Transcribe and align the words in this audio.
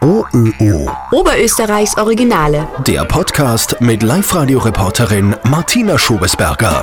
OÖO. 0.00 0.90
Oberösterreichs 1.12 1.96
Originale. 1.96 2.68
Der 2.86 3.04
Podcast 3.04 3.80
mit 3.80 4.02
Live-Radio-Reporterin 4.02 5.36
Martina 5.44 5.98
Schobesberger. 5.98 6.82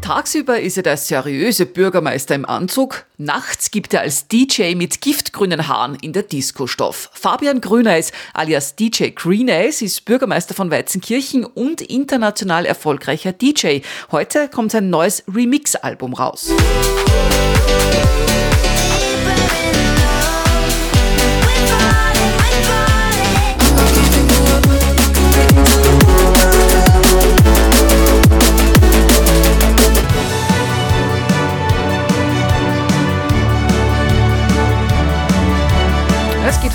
Tagsüber 0.00 0.58
ist 0.58 0.78
er 0.78 0.82
der 0.82 0.96
seriöse 0.96 1.66
Bürgermeister 1.66 2.34
im 2.34 2.46
Anzug, 2.46 3.04
nachts 3.18 3.70
gibt 3.70 3.92
er 3.92 4.00
als 4.00 4.26
DJ 4.26 4.74
mit 4.74 5.02
giftgrünen 5.02 5.68
Haaren 5.68 5.96
in 6.00 6.14
der 6.14 6.22
Disco 6.22 6.66
Stoff. 6.66 7.10
Fabian 7.12 7.60
Grüneis 7.60 8.12
alias 8.32 8.74
DJ 8.74 9.10
Greeneis 9.10 9.82
ist 9.82 10.06
Bürgermeister 10.06 10.54
von 10.54 10.70
Weizenkirchen 10.70 11.44
und 11.44 11.82
international 11.82 12.64
erfolgreicher 12.64 13.32
DJ. 13.32 13.80
Heute 14.10 14.48
kommt 14.48 14.72
sein 14.72 14.88
neues 14.88 15.24
Remix-Album 15.30 16.14
raus. 16.14 16.48
Es 17.66 17.77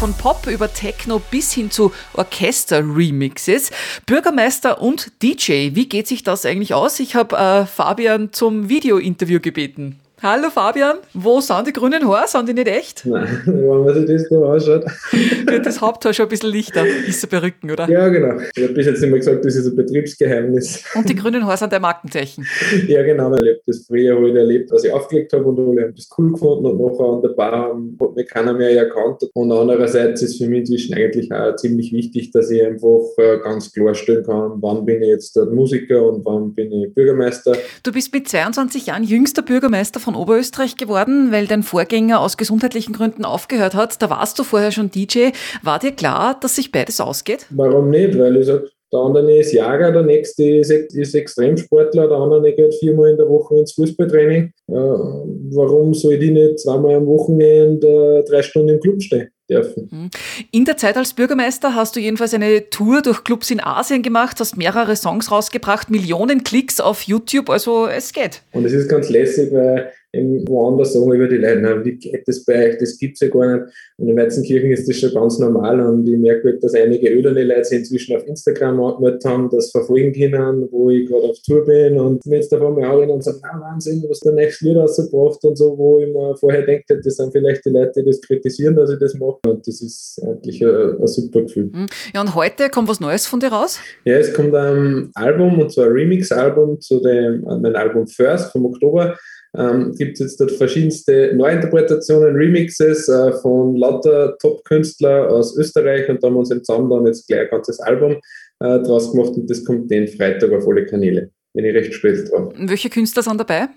von 0.04 0.14
Pop 0.16 0.48
über 0.48 0.74
Techno 0.74 1.20
bis 1.32 1.54
hin 1.54 1.72
zu 1.72 1.94
Orchester-Remixes. 2.16 3.72
Bürgermeister 4.06 4.82
und 4.82 5.14
DJ, 5.22 5.76
wie 5.76 5.88
geht 5.88 6.10
sich 6.10 6.24
das 6.24 6.46
eigentlich 6.46 6.74
aus? 6.74 7.00
Ich 7.00 7.16
habe 7.16 7.38
äh, 7.38 7.66
Fabian 7.66 8.34
zum 8.34 8.68
Video-Interview 8.68 9.40
gebeten. 9.40 10.03
Hallo 10.26 10.50
Fabian, 10.50 11.00
wo 11.14 11.42
sind 11.42 11.68
die 11.68 11.74
grünen 11.74 12.08
Haare? 12.08 12.30
Sind 12.30 12.48
die 12.48 12.54
nicht 12.54 12.70
echt? 12.70 13.06
Nein, 13.06 13.42
wenn 13.46 13.84
man 13.84 13.94
sich 13.94 14.06
das 14.06 14.30
da 14.30 14.54
anschaut. 14.54 14.86
Wird 15.52 15.66
das 15.66 15.82
Haupthaar 15.82 16.14
schon 16.14 16.28
ein 16.28 16.30
bisschen 16.30 16.50
lichter? 16.50 16.86
Ist 16.88 17.20
so 17.20 17.28
Perücken, 17.28 17.70
oder? 17.70 17.90
Ja, 17.90 18.08
genau. 18.08 18.40
Ich 18.56 18.64
habe 18.64 18.74
bis 18.74 18.86
jetzt 18.86 19.04
immer 19.04 19.18
gesagt, 19.18 19.44
das 19.44 19.54
ist 19.58 19.68
ein 19.68 19.76
Betriebsgeheimnis. 19.76 20.86
Und 20.96 21.10
die 21.10 21.16
grünen 21.16 21.46
Haare 21.46 21.58
sind 21.58 21.74
dein 21.74 21.82
Markenzeichen. 21.82 22.48
ja, 22.88 23.04
genau. 23.04 23.34
Ich 23.34 23.40
habe 23.40 23.62
das 23.68 23.86
früher 23.86 24.18
halt 24.18 24.34
erlebt, 24.34 24.72
dass 24.72 24.86
ich 24.86 24.94
aufgelegt 24.94 25.34
habe 25.34 25.44
und 25.44 25.60
alle 25.60 25.88
haben 25.88 25.94
das 25.94 26.08
cool 26.18 26.32
gefunden 26.32 26.68
und 26.68 26.78
nachher 26.80 27.06
an 27.06 27.22
der 27.22 27.30
Bar 27.36 27.74
hat 27.74 28.16
mich 28.16 28.30
keiner 28.30 28.54
mehr 28.54 28.78
erkannt. 28.78 29.24
Und 29.34 29.52
andererseits 29.52 30.22
ist 30.22 30.38
für 30.38 30.48
mich 30.48 30.60
inzwischen 30.60 30.94
eigentlich 30.94 31.34
auch 31.34 31.54
ziemlich 31.58 31.92
wichtig, 31.92 32.32
dass 32.32 32.50
ich 32.50 32.66
einfach 32.66 33.02
äh, 33.18 33.40
ganz 33.40 33.74
klarstellen 33.74 34.24
kann, 34.24 34.54
wann 34.62 34.86
bin 34.86 35.02
ich 35.02 35.10
jetzt 35.10 35.36
Musiker 35.52 36.08
und 36.08 36.24
wann 36.24 36.56
bin 36.56 36.72
ich 36.72 36.94
Bürgermeister. 36.94 37.58
Du 37.84 37.92
bist 37.92 38.14
mit 38.14 38.30
22 38.30 38.86
Jahren 38.86 39.04
jüngster 39.04 39.42
Bürgermeister 39.42 40.00
von 40.00 40.13
von 40.14 40.22
Oberösterreich 40.22 40.78
geworden, 40.78 41.32
weil 41.32 41.48
dein 41.48 41.64
Vorgänger 41.64 42.20
aus 42.20 42.38
gesundheitlichen 42.38 42.94
Gründen 42.94 43.26
aufgehört 43.26 43.74
hat. 43.74 44.02
Da 44.02 44.10
warst 44.10 44.38
du 44.38 44.44
vorher 44.44 44.72
schon 44.72 44.92
DJ. 44.92 45.30
War 45.64 45.80
dir 45.80 45.92
klar, 45.92 46.38
dass 46.40 46.56
sich 46.56 46.72
beides 46.72 47.00
ausgeht? 47.02 47.48
Warum 47.50 47.90
nicht? 47.90 48.18
Weil 48.18 48.38
ich 48.38 48.46
sage, 48.46 48.70
der 48.94 49.00
andere 49.00 49.40
ist 49.40 49.52
Jager, 49.52 49.92
der 49.92 50.04
nächste 50.04 50.44
ist, 50.44 50.70
ist 50.70 51.16
Extremsportler, 51.16 52.08
der 52.08 52.18
andere 52.18 52.54
geht 52.54 52.76
viermal 52.76 53.10
in 53.10 53.18
der 53.18 53.28
Woche 53.28 53.58
ins 53.58 53.74
Fußballtraining. 53.74 54.52
Äh, 54.68 54.74
warum 54.74 55.96
soll 55.96 56.14
ich 56.14 56.30
nicht 56.30 56.60
zweimal 56.60 56.96
am 56.96 57.08
Wochenende 57.08 58.20
äh, 58.20 58.30
drei 58.30 58.44
Stunden 58.44 58.70
im 58.70 58.80
Club 58.80 59.02
stehen? 59.02 59.30
Dürfen. 59.50 59.90
Mhm. 59.92 60.10
In 60.52 60.64
der 60.64 60.78
Zeit 60.78 60.96
als 60.96 61.14
Bürgermeister 61.14 61.76
hast 61.76 61.96
du 61.96 62.00
jedenfalls 62.00 62.34
eine 62.34 62.70
Tour 62.70 63.02
durch 63.02 63.26
Clubs 63.26 63.52
in 63.52 63.60
Asien 63.62 64.02
gemacht, 64.02 64.40
hast 64.40 64.56
mehrere 64.56 64.96
Songs 64.96 65.32
rausgebracht, 65.32 65.90
Millionen 65.90 66.46
Klicks 66.46 66.80
auf 66.80 67.02
YouTube, 67.02 67.50
also 67.50 67.88
es 67.88 68.14
geht. 68.14 68.42
Und 68.54 68.64
es 68.64 68.72
ist 68.72 68.88
ganz 68.88 69.10
lässig, 69.10 69.52
weil 69.52 69.92
woanders 70.14 70.94
sagen 70.94 71.12
über 71.12 71.28
die 71.28 71.38
Leute, 71.38 71.84
wie 71.84 71.96
geht 71.96 72.28
das 72.28 72.46
bei 72.46 72.70
euch, 72.70 72.78
das 72.78 72.98
gibt 72.98 73.16
es 73.16 73.22
ja 73.22 73.30
gar 73.30 73.58
nicht. 73.58 73.74
Und 73.98 74.10
in 74.10 74.18
Weizenkirchen 74.18 74.72
ist 74.72 74.88
das 74.88 74.98
schon 74.98 75.14
ganz 75.14 75.40
normal 75.40 75.80
und 75.82 76.08
ich 76.08 76.18
merke, 76.18 76.50
halt, 76.50 76.64
dass 76.64 76.76
einige 76.76 77.10
öderne 77.10 77.44
Leute 77.44 77.66
sich 77.66 77.80
inzwischen 77.80 78.16
auf 78.16 78.28
Instagram 78.28 78.80
angemeldet 78.82 79.26
haben, 79.26 79.50
das 79.50 79.72
verfolgen 79.72 80.14
können, 80.14 80.68
wo 80.72 80.90
ich 80.90 81.08
gerade 81.08 81.24
auf 81.24 81.38
Tour 81.46 81.66
bin 81.66 82.00
und 82.00 82.26
mir 82.26 82.38
jetzt 82.38 82.52
davon 82.52 82.76
mal 82.76 83.10
und 83.10 83.24
sagen, 83.24 83.40
na 83.42 83.60
Wahnsinn, 83.60 84.04
was 84.08 84.20
der 84.20 84.34
nächste 84.34 84.66
Lied 84.66 84.78
rausgebracht 84.78 85.44
und 85.44 85.58
so, 85.58 85.78
wo 85.78 86.00
ich 86.00 86.14
mir 86.14 86.36
vorher 86.36 86.64
denke, 86.64 87.00
das 87.02 87.16
sind 87.16 87.32
vielleicht 87.32 87.66
die 87.66 87.70
Leute, 87.70 88.04
die 88.04 88.06
das 88.06 88.22
kritisieren, 88.22 88.76
dass 88.76 88.92
ich 88.92 89.00
das 89.00 89.16
mache 89.16 89.40
und 89.48 89.68
das 89.68 89.82
ist 89.82 90.22
eigentlich 90.24 90.64
ein, 90.64 91.00
ein 91.00 91.08
super 91.08 91.42
Gefühl. 91.42 91.72
Hm. 91.74 91.88
Ja 92.14 92.22
und 92.22 92.36
heute 92.36 92.70
kommt 92.70 92.88
was 92.88 93.00
Neues 93.00 93.26
von 93.26 93.40
dir 93.40 93.52
raus? 93.52 93.80
Ja, 94.06 94.18
es 94.18 94.34
kommt 94.34 94.54
ein 94.54 95.10
Album 95.16 95.60
und 95.60 95.72
zwar 95.72 95.88
ein 95.88 95.94
Remix-Album 95.94 96.80
zu 96.82 97.00
dem, 97.00 97.42
mein 97.42 97.76
Album 97.76 98.06
First 98.06 98.52
vom 98.52 98.66
Oktober 98.66 99.18
ähm, 99.58 99.94
gibt 99.96 100.14
es 100.14 100.20
jetzt 100.20 100.40
dort 100.40 100.52
verschiedenste 100.52 101.34
Neuinterpretationen, 101.36 102.36
Remixes 102.36 103.08
äh, 103.08 103.34
von 103.34 103.76
lauter 103.76 104.38
Top-Künstlern 104.40 105.28
aus 105.28 105.58
Österreich 105.58 106.10
und 106.10 106.24
da 106.24 106.28
haben 106.28 106.36
wir 106.36 106.40
uns 106.40 106.50
zusammen 106.50 106.90
dann 106.90 107.06
jetzt 107.06 107.28
gleich 107.28 107.42
ein 107.42 107.50
ganzes 107.50 107.80
Album 107.80 108.14
äh, 108.60 108.80
draus 108.80 109.12
gemacht 109.12 109.34
und 109.36 109.50
das 109.50 109.64
kommt 109.64 109.92
den 109.92 110.08
Freitag 110.08 110.52
auf 110.52 110.68
alle 110.68 110.86
Kanäle. 110.86 111.30
Bin 111.54 111.66
ich 111.66 111.76
recht 111.76 111.94
stolz 111.94 112.30
drauf. 112.30 112.52
Welche 112.58 112.90
Künstler 112.90 113.22
sind 113.22 113.40
dabei? 113.40 113.68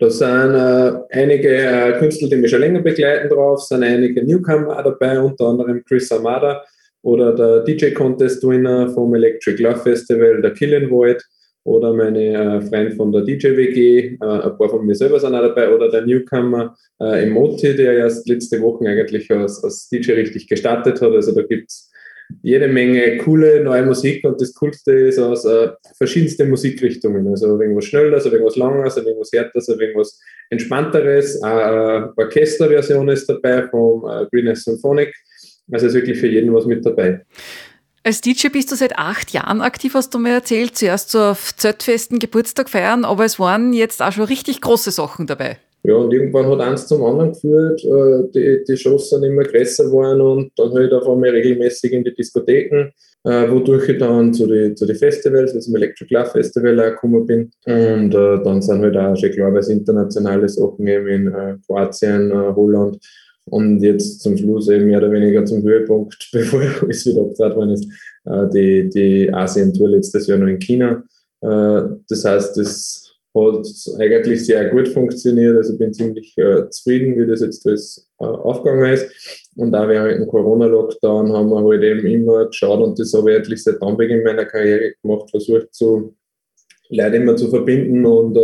Da 0.00 0.08
sind 0.08 0.54
äh, 0.54 0.92
einige 1.10 1.48
äh, 1.48 1.98
Künstler, 1.98 2.28
die 2.28 2.36
mich 2.36 2.50
schon 2.50 2.60
länger 2.60 2.80
begleiten 2.80 3.28
drauf, 3.28 3.62
sind 3.62 3.82
einige 3.82 4.24
Newcomer 4.24 4.82
dabei, 4.82 5.20
unter 5.20 5.46
anderem 5.46 5.84
Chris 5.84 6.10
Amada 6.10 6.64
oder 7.02 7.34
der 7.34 7.64
DJ 7.64 7.92
Contest 7.92 8.42
Winner 8.46 8.88
vom 8.88 9.14
Electric 9.14 9.62
Love 9.62 9.80
Festival, 9.80 10.40
der 10.40 10.52
Killing 10.52 10.90
Void 10.90 11.22
oder 11.64 11.92
meine 11.92 12.58
äh, 12.58 12.60
Freunde 12.62 12.92
von 12.96 13.12
der 13.12 13.22
DJ-WG, 13.22 13.98
äh, 13.98 14.16
ein 14.20 14.58
paar 14.58 14.68
von 14.68 14.84
mir 14.84 14.94
selber 14.94 15.20
sind 15.20 15.34
auch 15.34 15.42
dabei, 15.42 15.72
oder 15.72 15.90
der 15.90 16.04
Newcomer 16.04 16.74
äh, 17.00 17.24
Emoti, 17.24 17.74
der 17.76 17.94
erst 17.94 18.28
letzte 18.28 18.60
Woche 18.60 18.88
eigentlich 18.88 19.30
als, 19.30 19.62
als 19.62 19.88
DJ 19.88 20.12
richtig 20.12 20.48
gestartet 20.48 21.00
hat. 21.00 21.12
Also 21.12 21.32
da 21.32 21.42
gibt 21.42 21.70
es 21.70 21.92
jede 22.42 22.68
Menge 22.68 23.18
coole 23.18 23.62
neue 23.62 23.84
Musik 23.84 24.24
und 24.24 24.40
das 24.40 24.54
Coolste 24.54 24.92
ist 24.92 25.18
aus 25.18 25.44
äh, 25.44 25.70
verschiedensten 25.96 26.48
Musikrichtungen. 26.48 27.28
Also 27.28 27.60
irgendwas 27.60 27.84
Schnelleres, 27.84 28.26
irgendwas 28.26 28.56
Langes, 28.56 28.96
irgendwas 28.96 29.30
Härteres, 29.32 29.68
irgendwas 29.68 30.20
Entspannteres. 30.50 31.40
Äh, 31.42 31.46
eine 31.46 32.12
Orchesterversion 32.16 33.08
ist 33.08 33.28
dabei 33.28 33.68
vom 33.68 34.04
äh, 34.08 34.26
Green 34.30 34.54
Symphonic. 34.54 35.14
Also 35.70 35.86
ist 35.86 35.94
wirklich 35.94 36.18
für 36.18 36.28
jeden 36.28 36.52
was 36.52 36.66
mit 36.66 36.84
dabei. 36.84 37.22
Als 38.04 38.20
DJ 38.20 38.48
bist 38.48 38.72
du 38.72 38.74
seit 38.74 38.98
acht 38.98 39.30
Jahren 39.30 39.60
aktiv, 39.60 39.94
hast 39.94 40.12
du 40.12 40.18
mir 40.18 40.32
erzählt. 40.32 40.76
Zuerst 40.76 41.10
so 41.10 41.20
auf 41.20 41.54
Z-Festen 41.56 42.18
Geburtstag 42.18 42.68
feiern, 42.68 43.04
aber 43.04 43.24
es 43.24 43.38
waren 43.38 43.72
jetzt 43.72 44.02
auch 44.02 44.10
schon 44.10 44.24
richtig 44.24 44.60
große 44.60 44.90
Sachen 44.90 45.28
dabei. 45.28 45.58
Ja, 45.84 45.94
und 45.94 46.12
irgendwann 46.12 46.46
hat 46.46 46.60
eins 46.60 46.88
zum 46.88 47.04
anderen 47.04 47.32
geführt. 47.32 47.84
Äh, 47.84 48.28
die, 48.34 48.64
die 48.66 48.76
Shows 48.76 49.10
sind 49.10 49.22
immer 49.22 49.44
größer 49.44 49.84
geworden 49.84 50.20
und 50.20 50.52
dann 50.56 50.72
halt 50.72 50.92
auf 50.92 51.08
einmal 51.08 51.30
regelmäßig 51.30 51.92
in 51.92 52.02
die 52.02 52.14
Diskotheken, 52.14 52.90
äh, 53.22 53.48
wodurch 53.48 53.88
ich 53.88 53.98
dann 53.98 54.34
zu 54.34 54.48
den 54.48 54.76
zu 54.76 54.84
die 54.84 54.94
Festivals, 54.94 55.52
also 55.54 55.60
zum 55.60 55.76
Electric 55.76 56.12
Love 56.12 56.30
Festival 56.30 56.80
auch 56.80 56.90
gekommen 56.90 57.26
bin. 57.26 57.50
Und 57.66 58.14
äh, 58.14 58.42
dann 58.42 58.62
sind 58.62 58.82
halt 58.82 58.96
auch 58.96 59.16
schon 59.16 59.30
klarerweise 59.30 59.72
internationale 59.72 60.48
Sachen 60.48 60.86
eben 60.88 61.06
in 61.06 61.62
Kroatien, 61.66 62.32
Holland 62.32 62.98
und 63.46 63.82
jetzt 63.82 64.20
zum 64.20 64.36
Schluss 64.36 64.68
eben 64.68 64.86
mehr 64.86 64.98
oder 64.98 65.12
weniger 65.12 65.44
zum 65.44 65.62
Höhepunkt, 65.62 66.28
bevor 66.32 66.60
alles 66.60 67.06
wieder 67.06 67.22
abgezahlt 67.22 67.56
worden 67.56 67.70
ist, 67.70 67.88
äh, 68.24 68.48
die, 68.52 68.88
die 68.88 69.32
Asien-Tour 69.32 69.90
letztes 69.90 70.26
Jahr 70.26 70.38
noch 70.38 70.46
in 70.46 70.58
China. 70.58 71.02
Äh, 71.40 71.82
das 72.08 72.24
heißt, 72.24 72.56
das 72.56 72.98
hat 73.34 73.66
eigentlich 73.98 74.44
sehr 74.44 74.68
gut 74.68 74.88
funktioniert. 74.88 75.56
Also 75.56 75.76
bin 75.78 75.92
ziemlich 75.92 76.36
äh, 76.36 76.68
zufrieden, 76.68 77.16
wie 77.16 77.26
das 77.26 77.40
jetzt 77.40 77.66
alles 77.66 78.06
aufgegangen 78.18 78.92
ist. 78.92 79.50
Und 79.56 79.74
auch 79.74 79.88
während 79.88 80.20
dem 80.20 80.26
Corona-Lockdown 80.28 81.32
haben 81.32 81.48
wir 81.48 81.64
halt 81.64 81.82
eben 81.82 82.06
immer 82.06 82.46
geschaut 82.46 82.80
und 82.80 82.98
das 82.98 83.12
habe 83.14 83.30
ich 83.30 83.36
eigentlich 83.38 83.62
seit 83.62 83.82
Anbeginn 83.82 84.22
meiner 84.22 84.44
Karriere 84.44 84.94
gemacht, 85.02 85.30
versucht, 85.30 85.68
so 85.72 86.14
Leute 86.90 87.16
immer 87.16 87.36
zu 87.36 87.48
verbinden 87.48 88.04
und 88.06 88.38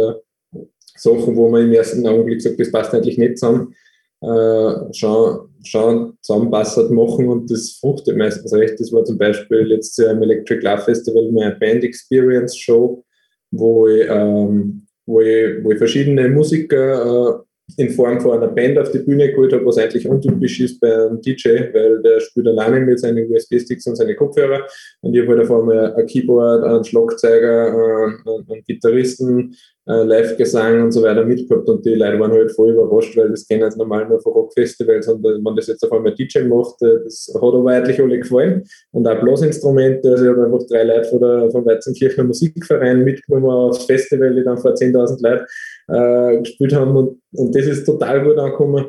Sachen, 0.96 1.36
wo 1.36 1.48
man 1.48 1.64
im 1.64 1.72
ersten 1.72 2.06
Augenblick 2.06 2.42
sagt, 2.42 2.60
das 2.60 2.70
passt 2.70 2.94
eigentlich 2.94 3.18
nicht 3.18 3.38
zusammen, 3.38 3.74
äh, 4.20 4.92
schon, 4.94 5.48
zusammenpassend 5.62 6.90
machen 6.90 7.28
und 7.28 7.50
das 7.50 7.78
fruchtet 7.80 8.16
meistens 8.16 8.52
recht. 8.52 8.78
Das 8.78 8.92
war 8.92 9.04
zum 9.04 9.18
Beispiel 9.18 9.58
letztes 9.58 10.04
Jahr 10.04 10.14
im 10.14 10.22
Electric 10.22 10.64
Love 10.64 10.82
Festival 10.82 11.30
meine 11.32 11.56
Band 11.56 11.84
Experience 11.84 12.56
Show, 12.56 13.04
wo 13.50 13.88
ich, 13.88 14.06
ähm, 14.08 14.86
wo 15.06 15.20
ich, 15.20 15.62
wo 15.62 15.72
ich 15.72 15.78
verschiedene 15.78 16.28
Musiker 16.28 17.38
äh, 17.38 17.48
in 17.76 17.90
Form 17.90 18.20
von 18.20 18.38
einer 18.38 18.48
Band 18.48 18.78
auf 18.78 18.90
die 18.90 19.00
Bühne 19.00 19.30
geholt 19.30 19.52
habe, 19.52 19.66
was 19.66 19.76
eigentlich 19.76 20.08
untypisch 20.08 20.60
ist 20.60 20.80
bei 20.80 20.92
einem 20.92 21.20
DJ, 21.20 21.72
weil 21.72 22.00
der 22.02 22.20
spielt 22.20 22.46
alleine 22.46 22.80
mit 22.80 22.98
seinen 22.98 23.30
USB-Sticks 23.30 23.86
und 23.86 23.96
seinen 23.96 24.16
Kopfhörer 24.16 24.66
und 25.02 25.14
ich 25.14 25.20
habe 25.20 25.36
halt 25.36 25.42
auf 25.42 25.60
einmal 25.60 25.94
ein 25.94 26.06
Keyboard, 26.06 26.64
einen 26.64 26.84
Schlagzeuger, 26.84 27.66
einen, 27.66 28.50
einen 28.50 28.64
Gitarristen, 28.66 29.54
äh, 29.88 30.02
Live-Gesang 30.04 30.82
und 30.84 30.92
so 30.92 31.02
weiter 31.02 31.24
mitgehabt. 31.24 31.68
Und 31.68 31.84
die 31.84 31.94
Leute 31.94 32.20
waren 32.20 32.32
halt 32.32 32.52
voll 32.52 32.70
überrascht, 32.70 33.16
weil 33.16 33.30
das 33.30 33.46
kennen 33.46 33.62
jetzt 33.62 33.78
normal 33.78 34.08
nur 34.08 34.20
von 34.20 34.32
Rockfestivals 34.32 35.08
und 35.08 35.24
wenn 35.24 35.56
das 35.56 35.66
jetzt 35.66 35.82
auf 35.84 35.92
einmal 35.92 36.14
DJ 36.14 36.40
macht, 36.40 36.80
äh, 36.82 37.02
das 37.04 37.30
hat 37.34 37.42
aber 37.42 37.70
eigentlich 37.70 38.00
alle 38.00 38.18
gefallen. 38.18 38.64
Und 38.92 39.06
auch 39.06 39.20
Blasinstrumente, 39.20 40.10
also 40.10 40.24
ich 40.24 40.30
habe 40.30 40.44
einfach 40.44 40.66
drei 40.68 40.84
Leute 40.84 41.08
von 41.08 41.20
der, 41.20 41.50
vom 41.50 41.64
Weizenkirchner 41.64 42.24
Musikverein 42.24 43.02
mitgenommen 43.02 43.50
aufs 43.50 43.84
Festival, 43.84 44.34
die 44.34 44.44
dann 44.44 44.58
vor 44.58 44.72
10.000 44.72 45.22
Leuten 45.22 45.46
äh, 45.88 46.42
gespielt 46.42 46.74
haben. 46.74 46.96
Und, 46.96 47.20
und 47.32 47.54
das 47.54 47.66
ist 47.66 47.84
total 47.84 48.24
gut 48.24 48.38
angekommen. 48.38 48.86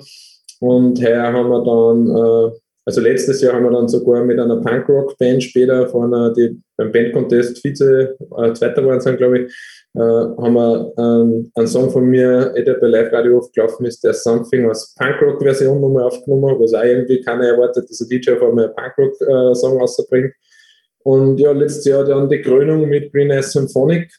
Und 0.60 1.02
heuer 1.02 1.32
haben 1.32 1.50
wir 1.50 1.64
dann 1.64 2.52
äh, 2.52 2.58
Also 2.90 3.02
letztes 3.02 3.40
Jahr 3.44 3.54
haben 3.54 3.66
wir 3.66 3.72
dann 3.72 3.88
sogar 3.88 4.24
mit 4.24 4.40
einer 4.40 4.56
Punkrock-Band 4.62 5.44
später 5.44 5.88
von 5.90 6.12
einer, 6.12 6.34
die 6.34 6.60
beim 6.76 6.92
Band-Contest 6.92 7.64
Vize, 7.64 8.18
äh, 8.36 8.54
Zweiter 8.54 8.84
waren 8.84 9.00
sind, 9.00 9.18
glaube 9.18 9.42
ich, 9.42 9.54
äh, 9.94 10.00
haben 10.00 10.54
wir 10.56 10.92
ähm, 10.98 11.52
einen 11.54 11.68
Song 11.68 11.92
von 11.92 12.08
mir, 12.08 12.52
der 12.52 12.74
bei 12.82 12.88
Live 12.88 13.14
Radio 13.14 13.38
aufgelaufen 13.38 13.86
ist, 13.86 14.04
der 14.04 14.16
Something 14.16 14.68
als 14.68 14.96
Punkrock-Version 14.98 15.80
nochmal 15.80 16.06
aufgenommen, 16.06 16.60
was 16.60 16.74
auch 16.74 16.84
irgendwie 16.84 17.22
keiner 17.22 17.50
erwartet, 17.50 17.88
dass 17.88 18.02
ein 18.02 18.10
DJ 18.10 18.32
auf 18.32 18.42
einmal 18.42 18.66
einen 18.66 18.74
Punkrock-Song 18.74 19.78
äh, 19.78 19.82
rausbringt. 19.82 20.34
Und 21.04 21.40
ja, 21.40 21.52
letztes 21.52 21.86
Jahr 21.86 22.04
dann 22.06 22.28
die 22.28 22.42
Krönung 22.42 22.90
mit 22.90 23.14
Green 23.14 23.30
Eyes 23.30 23.52
Symphonic, 23.52 24.12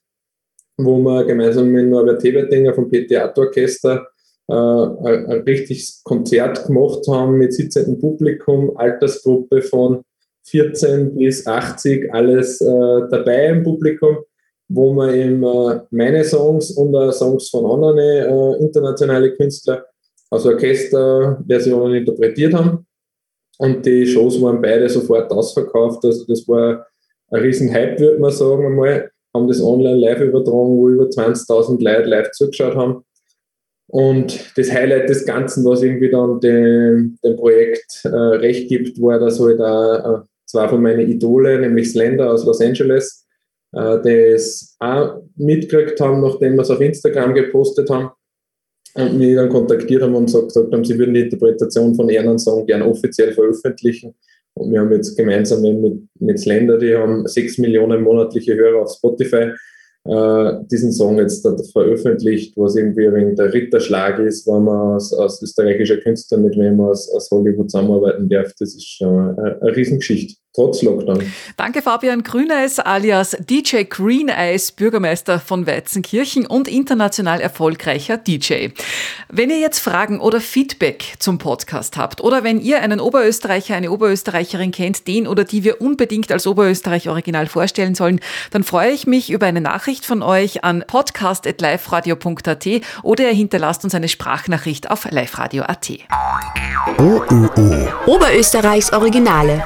wo 0.77 0.97
wir 0.97 1.25
gemeinsam 1.25 1.71
mit 1.71 1.89
Norbert 1.89 2.23
Hebertinger 2.23 2.73
vom 2.73 2.89
P-Theater-Orchester 2.89 4.07
äh, 4.50 4.55
ein, 4.55 5.43
richtiges 5.47 6.02
Konzert 6.05 6.67
gemacht 6.67 7.06
haben 7.08 7.38
mit 7.38 7.55
sitzendem 7.55 8.00
Publikum, 8.00 8.76
Altersgruppe 8.76 9.62
von 9.62 10.02
14 10.47 11.14
bis 11.14 11.47
80, 11.47 12.12
alles 12.12 12.61
äh, 12.61 12.67
dabei 13.11 13.47
im 13.47 13.62
Publikum, 13.62 14.19
wo 14.69 14.93
wir 14.94 15.14
eben 15.14 15.43
äh, 15.44 15.81
meine 15.91 16.25
Songs 16.25 16.73
und 16.73 16.94
Songs 17.12 17.49
von 17.49 17.67
anderen 17.67 17.99
äh, 17.99 18.62
internationalen 18.62 19.37
Künstlern 19.37 19.82
aus 20.31 20.47
Orchesterversionen 20.47 21.97
interpretiert 21.97 22.55
haben. 22.55 22.87
Und 23.58 23.85
die 23.85 24.06
Shows 24.06 24.41
waren 24.41 24.62
beide 24.62 24.88
sofort 24.88 25.31
ausverkauft. 25.31 26.05
Also 26.05 26.25
das 26.26 26.49
war 26.49 26.87
ein 27.31 27.41
riesen 27.43 27.70
Hype, 27.73 28.00
würde 28.00 28.19
man 28.19 28.31
sagen 28.31 28.67
einmal. 28.67 29.11
Haben 29.35 29.47
das 29.47 29.62
online 29.62 29.97
live 29.97 30.20
übertragen, 30.20 30.76
wo 30.76 30.88
über 30.88 31.05
20.000 31.05 31.82
Leute 31.82 32.08
live 32.08 32.31
zugeschaut 32.32 32.75
haben. 32.75 33.05
Und 33.91 34.57
das 34.57 34.71
Highlight 34.71 35.09
des 35.09 35.27
Ganzen, 35.27 35.65
was 35.65 35.83
irgendwie 35.83 36.11
dann 36.11 36.39
dem, 36.41 37.19
dem 37.25 37.37
Projekt 37.37 38.03
äh, 38.05 38.09
recht 38.09 38.69
gibt, 38.69 39.01
war, 39.01 39.19
dass 39.19 39.41
halt 39.41 39.61
auch 39.61 40.21
äh, 40.21 40.27
zwei 40.47 40.69
von 40.69 40.81
meinen 40.81 41.11
Idole, 41.11 41.59
nämlich 41.59 41.91
Slender 41.91 42.33
aus 42.33 42.45
Los 42.45 42.61
Angeles, 42.61 43.27
äh, 43.73 43.99
das 44.39 44.77
auch 44.79 45.23
mitgekriegt 45.35 46.01
haben, 46.01 46.21
nachdem 46.21 46.55
wir 46.55 46.63
es 46.63 46.71
auf 46.71 46.81
Instagram 46.81 47.35
gepostet 47.35 47.91
haben 47.91 48.11
und 48.95 49.19
mich 49.19 49.35
dann 49.35 49.49
kontaktiert 49.49 50.03
haben 50.03 50.15
und 50.15 50.27
gesagt 50.27 50.73
haben, 50.73 50.85
sie 50.85 50.97
würden 50.97 51.15
die 51.15 51.23
Interpretation 51.23 51.93
von 51.97 52.09
ihren 52.09 52.39
Song 52.39 52.67
gerne 52.67 52.87
offiziell 52.87 53.33
veröffentlichen. 53.33 54.15
Und 54.55 54.71
wir 54.73 54.81
haben 54.81 54.93
jetzt 54.93 55.17
gemeinsam 55.17 55.63
mit, 55.63 56.03
mit 56.21 56.39
Slender, 56.39 56.79
die 56.79 56.95
haben 56.95 57.27
sechs 57.27 57.59
Millionen 57.59 58.03
monatliche 58.03 58.55
Hörer 58.55 58.83
auf 58.83 58.93
Spotify, 58.93 59.51
äh, 60.05 60.52
diesen 60.70 60.93
Song 60.93 61.19
jetzt 61.19 61.47
veröffentlicht, 61.73 62.56
was 62.56 62.76
irgendwie 62.76 63.06
ein 63.06 63.37
der 63.37 63.52
Ritterschlag 63.52 64.19
ist, 64.19 64.47
wenn 64.47 64.64
man 64.64 64.94
als, 64.94 65.12
als 65.12 65.43
österreichischer 65.43 65.99
Künstler 65.99 66.38
mit 66.38 66.56
wem 66.56 66.76
man 66.76 66.91
aus, 66.91 67.11
aus 67.12 67.31
Hollywood 67.31 67.70
zusammenarbeiten 67.70 68.29
darf. 68.29 68.52
Das 68.58 68.75
ist 68.75 68.88
schon 68.88 69.38
eine, 69.38 69.61
eine 69.61 69.76
Riesengeschichte 69.76 70.41
trotz 70.52 70.82
Lockdown. 70.82 71.32
Danke 71.56 71.82
Fabian 71.82 72.23
Grüneis 72.23 72.79
alias 72.79 73.37
DJ 73.38 73.85
Green 73.85 74.29
Eyes, 74.29 74.73
Bürgermeister 74.73 75.38
von 75.38 75.67
Weizenkirchen 75.67 76.47
und 76.47 76.67
international 76.69 77.41
erfolgreicher 77.41 78.17
DJ. 78.17 78.69
Wenn 79.29 79.50
ihr 79.50 79.61
jetzt 79.61 79.79
Fragen 79.79 80.20
oder 80.20 80.41
Feedback 80.41 81.14
zum 81.19 81.38
Podcast 81.38 81.97
habt 81.97 82.20
oder 82.20 82.43
wenn 82.43 82.61
ihr 82.61 82.81
einen 82.81 83.00
Oberösterreicher, 83.00 83.76
eine 83.76 83.91
Oberösterreicherin 83.91 84.73
kennt, 84.73 85.06
den 85.06 85.26
oder 85.29 85.44
die 85.44 85.62
wir 85.64 85.81
unbedingt 85.81 86.32
als 86.32 86.47
Oberösterreich 86.47 87.08
Original 87.08 87.47
vorstellen 87.47 87.94
sollen, 87.94 88.20
dann 88.50 88.64
freue 88.64 88.91
ich 88.91 89.06
mich 89.06 89.31
über 89.31 89.47
eine 89.47 89.61
Nachricht 89.61 90.05
von 90.05 90.23
euch 90.23 90.64
an 90.64 90.85
podcast.liferadio.at 90.87 92.67
oder 93.02 93.25
ihr 93.25 93.35
hinterlasst 93.35 93.85
uns 93.85 93.94
eine 93.94 94.08
Sprachnachricht 94.08 94.91
auf 94.91 95.05
liveradio.at. 95.11 95.91
Oberösterreichs 98.06 98.93
Originale. 98.93 99.62